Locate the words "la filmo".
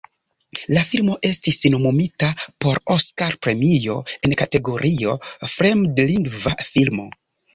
0.75-1.17